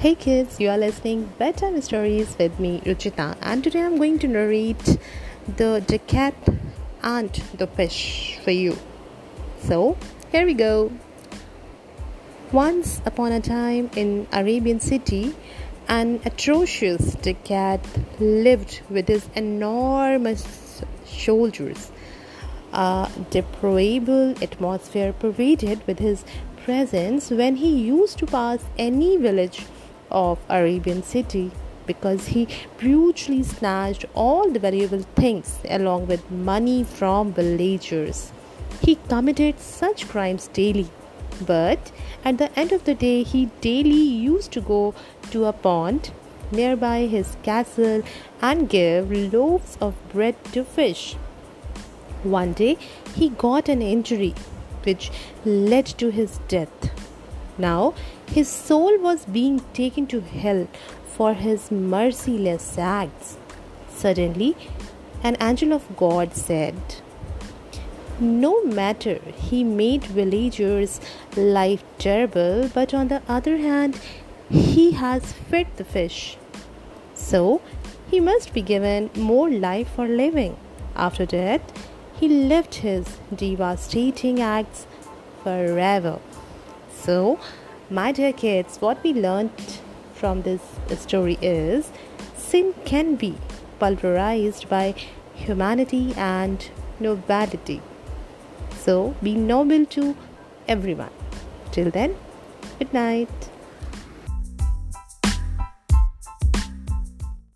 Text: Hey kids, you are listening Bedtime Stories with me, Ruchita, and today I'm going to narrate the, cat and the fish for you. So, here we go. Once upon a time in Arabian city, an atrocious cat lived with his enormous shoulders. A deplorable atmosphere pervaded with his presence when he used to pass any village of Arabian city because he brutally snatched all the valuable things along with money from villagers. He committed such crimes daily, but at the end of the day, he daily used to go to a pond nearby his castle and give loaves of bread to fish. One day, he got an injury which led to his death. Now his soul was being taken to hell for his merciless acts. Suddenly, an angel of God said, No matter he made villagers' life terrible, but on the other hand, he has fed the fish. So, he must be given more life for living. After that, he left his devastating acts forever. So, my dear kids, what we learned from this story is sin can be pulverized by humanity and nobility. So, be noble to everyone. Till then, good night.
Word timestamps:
Hey 0.00 0.14
kids, 0.14 0.58
you 0.58 0.70
are 0.70 0.78
listening 0.78 1.30
Bedtime 1.36 1.78
Stories 1.82 2.34
with 2.38 2.58
me, 2.58 2.80
Ruchita, 2.86 3.36
and 3.42 3.62
today 3.62 3.82
I'm 3.82 3.98
going 3.98 4.18
to 4.20 4.28
narrate 4.28 4.96
the, 5.46 6.00
cat 6.06 6.32
and 7.02 7.30
the 7.58 7.66
fish 7.66 8.38
for 8.42 8.50
you. 8.50 8.78
So, 9.58 9.98
here 10.32 10.46
we 10.46 10.54
go. 10.54 10.90
Once 12.50 13.02
upon 13.04 13.32
a 13.32 13.42
time 13.42 13.90
in 13.94 14.26
Arabian 14.32 14.80
city, 14.80 15.36
an 15.86 16.22
atrocious 16.24 17.14
cat 17.44 17.86
lived 18.18 18.80
with 18.88 19.06
his 19.06 19.28
enormous 19.34 20.82
shoulders. 21.06 21.92
A 22.72 23.10
deplorable 23.28 24.30
atmosphere 24.42 25.12
pervaded 25.12 25.86
with 25.86 25.98
his 25.98 26.24
presence 26.64 27.30
when 27.30 27.56
he 27.56 27.68
used 27.68 28.16
to 28.20 28.24
pass 28.26 28.64
any 28.78 29.18
village 29.18 29.66
of 30.10 30.38
Arabian 30.48 31.02
city 31.02 31.50
because 31.86 32.28
he 32.28 32.46
brutally 32.78 33.42
snatched 33.42 34.04
all 34.14 34.50
the 34.50 34.58
valuable 34.58 35.02
things 35.16 35.58
along 35.68 36.06
with 36.06 36.30
money 36.30 36.84
from 36.84 37.32
villagers. 37.32 38.32
He 38.82 38.96
committed 39.08 39.58
such 39.58 40.08
crimes 40.08 40.48
daily, 40.48 40.88
but 41.46 41.90
at 42.24 42.38
the 42.38 42.56
end 42.58 42.72
of 42.72 42.84
the 42.84 42.94
day, 42.94 43.22
he 43.22 43.46
daily 43.60 44.04
used 44.28 44.52
to 44.52 44.60
go 44.60 44.94
to 45.30 45.46
a 45.46 45.52
pond 45.52 46.12
nearby 46.52 47.06
his 47.06 47.36
castle 47.42 48.02
and 48.42 48.68
give 48.68 49.10
loaves 49.32 49.76
of 49.80 49.94
bread 50.12 50.36
to 50.52 50.64
fish. 50.64 51.16
One 52.22 52.52
day, 52.52 52.76
he 53.14 53.30
got 53.30 53.68
an 53.68 53.82
injury 53.82 54.34
which 54.84 55.10
led 55.44 55.86
to 55.86 56.10
his 56.10 56.38
death. 56.48 56.99
Now 57.60 57.94
his 58.26 58.48
soul 58.48 58.98
was 58.98 59.24
being 59.26 59.60
taken 59.74 60.06
to 60.08 60.20
hell 60.20 60.66
for 61.06 61.34
his 61.34 61.70
merciless 61.70 62.78
acts. 62.78 63.36
Suddenly, 63.94 64.56
an 65.22 65.36
angel 65.40 65.72
of 65.72 65.96
God 65.96 66.34
said, 66.34 66.74
No 68.18 68.62
matter 68.64 69.18
he 69.48 69.62
made 69.64 70.04
villagers' 70.04 71.00
life 71.36 71.84
terrible, 71.98 72.70
but 72.72 72.94
on 72.94 73.08
the 73.08 73.22
other 73.28 73.58
hand, 73.58 74.00
he 74.48 74.92
has 74.92 75.32
fed 75.50 75.66
the 75.76 75.84
fish. 75.84 76.36
So, 77.14 77.60
he 78.10 78.20
must 78.20 78.54
be 78.54 78.62
given 78.62 79.10
more 79.14 79.50
life 79.50 79.88
for 79.94 80.08
living. 80.08 80.56
After 80.96 81.26
that, 81.26 81.60
he 82.18 82.28
left 82.28 82.76
his 82.76 83.18
devastating 83.34 84.40
acts 84.40 84.86
forever. 85.44 86.18
So, 87.04 87.38
my 87.88 88.12
dear 88.12 88.32
kids, 88.32 88.76
what 88.80 89.02
we 89.02 89.12
learned 89.14 89.80
from 90.12 90.42
this 90.42 90.60
story 90.98 91.38
is 91.40 91.90
sin 92.36 92.74
can 92.84 93.14
be 93.14 93.36
pulverized 93.78 94.68
by 94.68 94.94
humanity 95.34 96.12
and 96.16 96.68
nobility. 96.98 97.80
So, 98.76 99.14
be 99.22 99.34
noble 99.34 99.86
to 99.86 100.14
everyone. 100.68 101.12
Till 101.72 101.90
then, 101.90 102.16
good 102.78 102.92
night. 102.92 103.50